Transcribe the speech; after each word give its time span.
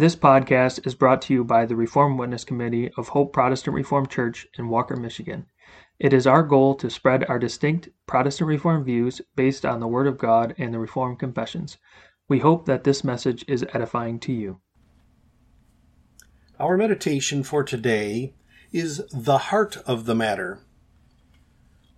This 0.00 0.16
podcast 0.16 0.86
is 0.86 0.94
brought 0.94 1.20
to 1.20 1.34
you 1.34 1.44
by 1.44 1.66
the 1.66 1.76
Reformed 1.76 2.18
Witness 2.18 2.42
Committee 2.42 2.90
of 2.96 3.08
Hope 3.08 3.34
Protestant 3.34 3.74
Reformed 3.74 4.08
Church 4.08 4.46
in 4.56 4.70
Walker, 4.70 4.96
Michigan. 4.96 5.44
It 5.98 6.14
is 6.14 6.26
our 6.26 6.42
goal 6.42 6.74
to 6.76 6.88
spread 6.88 7.26
our 7.28 7.38
distinct 7.38 7.90
Protestant 8.06 8.48
Reformed 8.48 8.86
views 8.86 9.20
based 9.36 9.66
on 9.66 9.78
the 9.78 9.86
Word 9.86 10.06
of 10.06 10.16
God 10.16 10.54
and 10.56 10.72
the 10.72 10.78
Reformed 10.78 11.18
Confessions. 11.18 11.76
We 12.30 12.38
hope 12.38 12.64
that 12.64 12.82
this 12.82 13.04
message 13.04 13.44
is 13.46 13.66
edifying 13.74 14.18
to 14.20 14.32
you. 14.32 14.62
Our 16.58 16.78
meditation 16.78 17.42
for 17.42 17.62
today 17.62 18.32
is 18.72 19.02
the 19.12 19.36
heart 19.36 19.76
of 19.84 20.06
the 20.06 20.14
matter. 20.14 20.60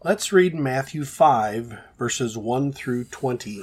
Let's 0.02 0.32
read 0.32 0.56
Matthew 0.56 1.04
5, 1.04 1.78
verses 1.96 2.36
1 2.36 2.72
through 2.72 3.04
20. 3.04 3.62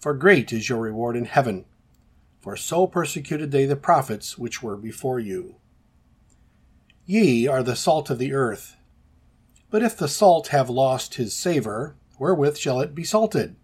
for 0.00 0.14
great 0.14 0.52
is 0.52 0.68
your 0.68 0.80
reward 0.80 1.14
in 1.14 1.26
heaven. 1.26 1.66
For 2.40 2.56
so 2.56 2.86
persecuted 2.86 3.50
they 3.50 3.66
the 3.66 3.76
prophets 3.76 4.38
which 4.38 4.62
were 4.62 4.76
before 4.76 5.20
you. 5.20 5.56
Ye 7.04 7.46
are 7.46 7.62
the 7.62 7.76
salt 7.76 8.08
of 8.08 8.18
the 8.18 8.32
earth. 8.32 8.76
But 9.70 9.82
if 9.82 9.96
the 9.96 10.08
salt 10.08 10.48
have 10.48 10.70
lost 10.70 11.14
his 11.16 11.34
savour, 11.34 11.96
wherewith 12.18 12.56
shall 12.56 12.80
it 12.80 12.94
be 12.94 13.04
salted? 13.04 13.56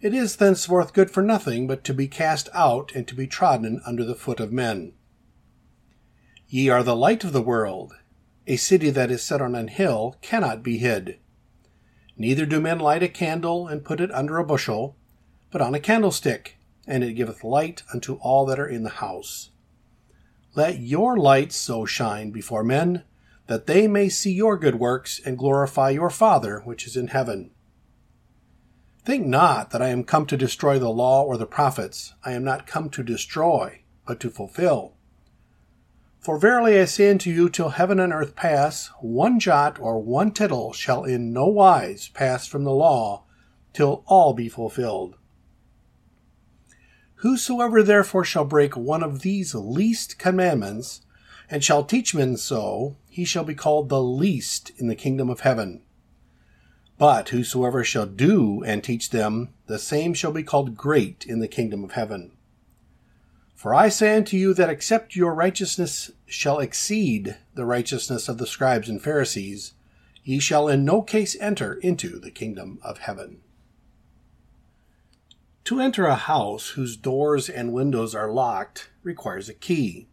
It 0.00 0.12
is 0.12 0.36
thenceforth 0.36 0.92
good 0.92 1.10
for 1.10 1.22
nothing 1.22 1.66
but 1.66 1.84
to 1.84 1.94
be 1.94 2.08
cast 2.08 2.48
out 2.52 2.92
and 2.94 3.06
to 3.06 3.14
be 3.14 3.26
trodden 3.26 3.80
under 3.86 4.04
the 4.04 4.14
foot 4.14 4.40
of 4.40 4.52
men. 4.52 4.92
Ye 6.48 6.68
are 6.68 6.82
the 6.82 6.96
light 6.96 7.24
of 7.24 7.32
the 7.32 7.42
world. 7.42 7.94
A 8.46 8.56
city 8.56 8.90
that 8.90 9.10
is 9.10 9.22
set 9.22 9.40
on 9.40 9.54
an 9.54 9.68
hill 9.68 10.16
cannot 10.22 10.62
be 10.62 10.78
hid. 10.78 11.18
Neither 12.16 12.46
do 12.46 12.60
men 12.60 12.78
light 12.78 13.02
a 13.02 13.08
candle 13.08 13.68
and 13.68 13.84
put 13.84 14.00
it 14.00 14.10
under 14.12 14.38
a 14.38 14.44
bushel, 14.44 14.96
but 15.50 15.60
on 15.60 15.74
a 15.74 15.80
candlestick, 15.80 16.58
and 16.86 17.04
it 17.04 17.14
giveth 17.14 17.44
light 17.44 17.82
unto 17.92 18.14
all 18.14 18.46
that 18.46 18.58
are 18.58 18.68
in 18.68 18.82
the 18.82 18.90
house. 18.90 19.50
Let 20.54 20.80
your 20.80 21.16
light 21.16 21.52
so 21.52 21.84
shine 21.84 22.30
before 22.30 22.64
men, 22.64 23.04
that 23.46 23.66
they 23.66 23.86
may 23.86 24.08
see 24.08 24.32
your 24.32 24.58
good 24.58 24.74
works 24.74 25.20
and 25.24 25.38
glorify 25.38 25.90
your 25.90 26.10
Father 26.10 26.60
which 26.60 26.86
is 26.86 26.96
in 26.96 27.08
heaven. 27.08 27.50
Think 29.04 29.26
not 29.26 29.70
that 29.70 29.80
I 29.80 29.88
am 29.88 30.04
come 30.04 30.26
to 30.26 30.36
destroy 30.36 30.78
the 30.78 30.90
law 30.90 31.22
or 31.22 31.38
the 31.38 31.46
prophets. 31.46 32.14
I 32.24 32.32
am 32.32 32.44
not 32.44 32.66
come 32.66 32.90
to 32.90 33.02
destroy, 33.02 33.80
but 34.06 34.20
to 34.20 34.30
fulfill. 34.30 34.94
For 36.20 36.38
verily 36.38 36.78
I 36.78 36.84
say 36.84 37.10
unto 37.10 37.30
you, 37.30 37.48
till 37.48 37.70
heaven 37.70 38.00
and 38.00 38.12
earth 38.12 38.36
pass, 38.36 38.88
one 39.00 39.40
jot 39.40 39.78
or 39.80 40.02
one 40.02 40.32
tittle 40.32 40.74
shall 40.74 41.04
in 41.04 41.32
no 41.32 41.46
wise 41.46 42.08
pass 42.08 42.46
from 42.46 42.64
the 42.64 42.72
law, 42.72 43.24
till 43.72 44.02
all 44.06 44.34
be 44.34 44.48
fulfilled. 44.48 45.16
Whosoever 47.22 47.82
therefore 47.82 48.24
shall 48.24 48.44
break 48.44 48.76
one 48.76 49.02
of 49.02 49.22
these 49.22 49.52
least 49.52 50.18
commandments, 50.18 51.00
and 51.50 51.64
shall 51.64 51.82
teach 51.82 52.14
men 52.14 52.36
so, 52.36 52.96
he 53.08 53.24
shall 53.24 53.42
be 53.42 53.56
called 53.56 53.88
the 53.88 54.02
least 54.02 54.70
in 54.76 54.86
the 54.86 54.94
kingdom 54.94 55.28
of 55.28 55.40
heaven. 55.40 55.82
But 56.96 57.30
whosoever 57.30 57.82
shall 57.82 58.06
do 58.06 58.62
and 58.62 58.84
teach 58.84 59.10
them, 59.10 59.48
the 59.66 59.80
same 59.80 60.14
shall 60.14 60.30
be 60.30 60.44
called 60.44 60.76
great 60.76 61.26
in 61.26 61.40
the 61.40 61.48
kingdom 61.48 61.82
of 61.82 61.92
heaven. 61.92 62.32
For 63.56 63.74
I 63.74 63.88
say 63.88 64.16
unto 64.16 64.36
you 64.36 64.54
that 64.54 64.70
except 64.70 65.16
your 65.16 65.34
righteousness 65.34 66.12
shall 66.26 66.60
exceed 66.60 67.36
the 67.54 67.64
righteousness 67.64 68.28
of 68.28 68.38
the 68.38 68.46
scribes 68.46 68.88
and 68.88 69.02
Pharisees, 69.02 69.72
ye 70.22 70.38
shall 70.38 70.68
in 70.68 70.84
no 70.84 71.02
case 71.02 71.36
enter 71.40 71.74
into 71.74 72.20
the 72.20 72.30
kingdom 72.30 72.78
of 72.82 72.98
heaven. 72.98 73.40
To 75.68 75.82
enter 75.82 76.06
a 76.06 76.14
house 76.14 76.70
whose 76.70 76.96
doors 76.96 77.50
and 77.50 77.74
windows 77.74 78.14
are 78.14 78.32
locked 78.32 78.88
requires 79.02 79.50
a 79.50 79.52
key. 79.54 80.08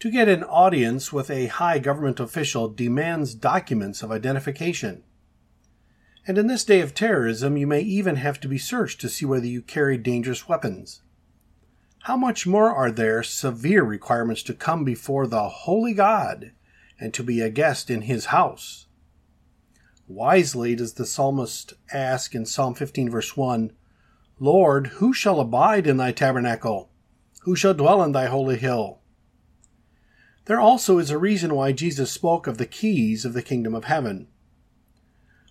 To 0.00 0.10
get 0.10 0.28
an 0.28 0.44
audience 0.44 1.10
with 1.10 1.30
a 1.30 1.46
high 1.46 1.78
government 1.78 2.20
official 2.20 2.68
demands 2.68 3.34
documents 3.34 4.02
of 4.02 4.12
identification. 4.12 5.04
And 6.26 6.36
in 6.36 6.48
this 6.48 6.64
day 6.64 6.82
of 6.82 6.94
terrorism, 6.94 7.56
you 7.56 7.66
may 7.66 7.80
even 7.80 8.16
have 8.16 8.38
to 8.40 8.46
be 8.46 8.58
searched 8.58 9.00
to 9.00 9.08
see 9.08 9.24
whether 9.24 9.46
you 9.46 9.62
carry 9.62 9.96
dangerous 9.96 10.46
weapons. 10.46 11.00
How 12.00 12.18
much 12.18 12.46
more 12.46 12.70
are 12.70 12.90
there 12.90 13.22
severe 13.22 13.84
requirements 13.84 14.42
to 14.42 14.52
come 14.52 14.84
before 14.84 15.26
the 15.26 15.48
Holy 15.48 15.94
God 15.94 16.52
and 17.00 17.14
to 17.14 17.22
be 17.22 17.40
a 17.40 17.48
guest 17.48 17.88
in 17.88 18.02
His 18.02 18.26
house? 18.26 18.86
Wisely 20.06 20.76
does 20.76 20.92
the 20.92 21.06
psalmist 21.06 21.72
ask 21.90 22.34
in 22.34 22.44
Psalm 22.44 22.74
15, 22.74 23.08
verse 23.08 23.34
1 23.34 23.72
Lord, 24.38 24.88
who 24.98 25.14
shall 25.14 25.40
abide 25.40 25.86
in 25.86 25.96
thy 25.96 26.12
tabernacle? 26.12 26.90
Who 27.42 27.56
shall 27.56 27.72
dwell 27.72 28.02
in 28.02 28.12
thy 28.12 28.26
holy 28.26 28.58
hill? 28.58 29.00
There 30.44 30.60
also 30.60 30.98
is 30.98 31.10
a 31.10 31.18
reason 31.18 31.54
why 31.54 31.72
Jesus 31.72 32.12
spoke 32.12 32.46
of 32.46 32.58
the 32.58 32.66
keys 32.66 33.24
of 33.24 33.32
the 33.32 33.42
kingdom 33.42 33.74
of 33.74 33.84
heaven. 33.84 34.28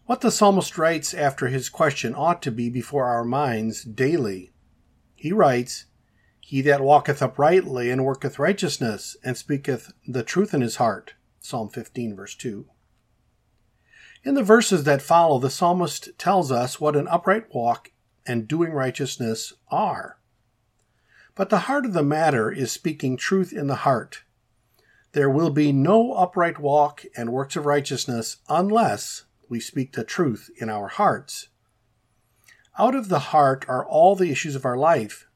What 0.05 0.21
the 0.21 0.29
psalmist 0.29 0.77
writes 0.77 1.15
after 1.15 1.47
his 1.47 1.67
question 1.67 2.13
ought 2.15 2.43
to 2.43 2.51
be 2.51 2.69
before 2.69 3.05
our 3.05 3.25
minds 3.25 3.83
daily. 3.83 4.51
He 5.15 5.31
writes, 5.31 5.85
He 6.39 6.61
that 6.61 6.81
walketh 6.81 7.23
uprightly 7.23 7.89
and 7.89 8.05
worketh 8.05 8.37
righteousness 8.37 9.17
and 9.23 9.35
speaketh 9.35 9.93
the 10.07 10.21
truth 10.21 10.53
in 10.53 10.61
his 10.61 10.75
heart. 10.75 11.15
Psalm 11.39 11.69
15, 11.69 12.15
verse 12.15 12.35
2. 12.35 12.67
In 14.23 14.35
the 14.35 14.43
verses 14.43 14.83
that 14.83 15.01
follow, 15.01 15.39
the 15.39 15.49
psalmist 15.49 16.09
tells 16.19 16.51
us 16.51 16.79
what 16.79 16.95
an 16.95 17.07
upright 17.07 17.53
walk 17.53 17.91
and 18.25 18.47
doing 18.47 18.71
righteousness 18.71 19.53
are. 19.69 20.19
But 21.35 21.49
the 21.49 21.59
heart 21.59 21.85
of 21.85 21.93
the 21.93 22.03
matter 22.03 22.51
is 22.51 22.71
speaking 22.71 23.17
truth 23.17 23.51
in 23.51 23.67
the 23.67 23.75
heart. 23.75 24.23
There 25.11 25.29
will 25.29 25.49
be 25.49 25.71
no 25.71 26.13
upright 26.13 26.59
walk 26.59 27.03
and 27.15 27.31
works 27.31 27.55
of 27.55 27.65
righteousness 27.65 28.37
unless 28.49 29.23
we 29.49 29.59
speak 29.59 29.93
the 29.93 30.03
truth 30.03 30.49
in 30.57 30.69
our 30.69 30.87
hearts. 30.87 31.49
Out 32.77 32.95
of 32.95 33.09
the 33.09 33.19
heart 33.19 33.65
are 33.67 33.85
all 33.85 34.15
the 34.15 34.31
issues 34.31 34.55
of 34.55 34.65
our 34.65 34.77
life. 34.77 35.27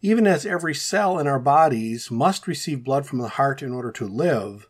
Even 0.00 0.26
as 0.26 0.46
every 0.46 0.74
cell 0.74 1.18
in 1.18 1.26
our 1.26 1.38
bodies 1.38 2.10
must 2.10 2.46
receive 2.46 2.84
blood 2.84 3.06
from 3.06 3.18
the 3.18 3.28
heart 3.28 3.62
in 3.62 3.72
order 3.72 3.90
to 3.92 4.06
live, 4.06 4.68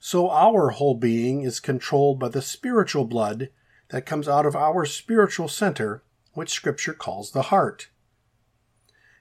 so 0.00 0.30
our 0.30 0.70
whole 0.70 0.94
being 0.94 1.42
is 1.42 1.60
controlled 1.60 2.18
by 2.18 2.28
the 2.28 2.42
spiritual 2.42 3.04
blood 3.04 3.50
that 3.90 4.06
comes 4.06 4.26
out 4.26 4.46
of 4.46 4.56
our 4.56 4.86
spiritual 4.86 5.46
center 5.46 6.02
which 6.32 6.50
Scripture 6.50 6.94
calls 6.94 7.32
the 7.32 7.42
heart. 7.42 7.88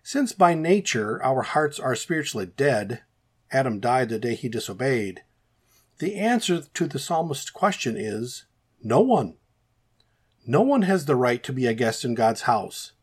Since 0.03 0.33
by 0.33 0.53
nature 0.53 1.21
our 1.23 1.41
hearts 1.41 1.79
are 1.79 1.95
spiritually 1.95 2.45
dead, 2.45 3.01
Adam 3.51 3.79
died 3.79 4.09
the 4.09 4.19
day 4.19 4.35
he 4.35 4.49
disobeyed, 4.49 5.23
the 5.99 6.15
answer 6.15 6.61
to 6.61 6.87
the 6.87 6.97
psalmist's 6.97 7.49
question 7.49 7.95
is 7.97 8.45
no 8.81 9.01
one. 9.01 9.35
No 10.47 10.61
one 10.61 10.83
has 10.83 11.05
the 11.05 11.17
right 11.17 11.43
to 11.43 11.51
be 11.51 11.67
a 11.67 11.73
guest 11.73 12.05
in 12.05 12.15
God's 12.15 12.43
house. 12.43 12.93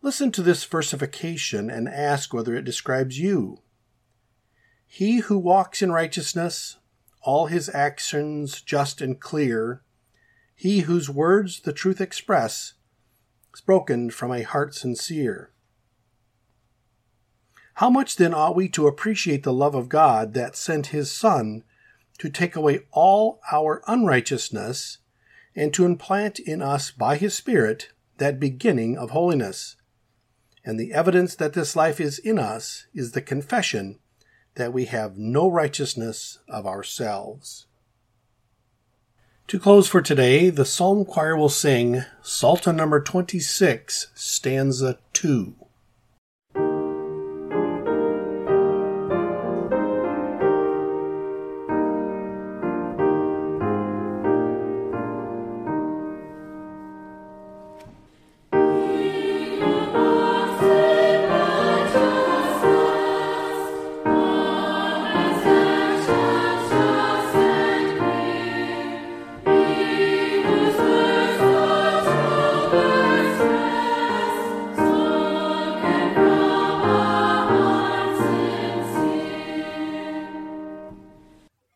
Listen 0.00 0.32
to 0.32 0.42
this 0.42 0.64
versification 0.64 1.68
and 1.68 1.86
ask 1.86 2.32
whether 2.32 2.56
it 2.56 2.64
describes 2.64 3.18
you. 3.18 3.58
He 4.86 5.18
who 5.18 5.38
walks 5.38 5.82
in 5.82 5.92
righteousness, 5.92 6.78
all 7.20 7.46
his 7.46 7.68
actions 7.74 8.62
just 8.62 9.02
and 9.02 9.20
clear, 9.20 9.82
he 10.60 10.80
whose 10.80 11.08
words 11.08 11.60
the 11.60 11.72
truth 11.72 12.02
express, 12.02 12.74
spoken 13.56 14.10
from 14.10 14.30
a 14.30 14.42
heart 14.42 14.74
sincere. 14.74 15.50
How 17.76 17.88
much 17.88 18.16
then 18.16 18.34
ought 18.34 18.54
we 18.54 18.68
to 18.68 18.86
appreciate 18.86 19.42
the 19.42 19.54
love 19.54 19.74
of 19.74 19.88
God 19.88 20.34
that 20.34 20.56
sent 20.56 20.88
his 20.88 21.10
Son 21.10 21.64
to 22.18 22.28
take 22.28 22.56
away 22.56 22.80
all 22.90 23.40
our 23.50 23.82
unrighteousness 23.86 24.98
and 25.56 25.72
to 25.72 25.86
implant 25.86 26.38
in 26.38 26.60
us 26.60 26.90
by 26.90 27.16
his 27.16 27.32
Spirit 27.32 27.88
that 28.18 28.38
beginning 28.38 28.98
of 28.98 29.12
holiness? 29.12 29.76
And 30.62 30.78
the 30.78 30.92
evidence 30.92 31.34
that 31.36 31.54
this 31.54 31.74
life 31.74 31.98
is 31.98 32.18
in 32.18 32.38
us 32.38 32.86
is 32.92 33.12
the 33.12 33.22
confession 33.22 33.98
that 34.56 34.74
we 34.74 34.84
have 34.84 35.16
no 35.16 35.50
righteousness 35.50 36.38
of 36.50 36.66
ourselves. 36.66 37.66
To 39.50 39.58
close 39.58 39.88
for 39.88 40.00
today, 40.00 40.48
the 40.48 40.64
Psalm 40.64 41.04
Choir 41.04 41.36
will 41.36 41.48
sing 41.48 42.04
Psalter 42.22 42.72
number 42.72 43.00
26, 43.00 44.12
stanza 44.14 45.00
2. 45.12 45.56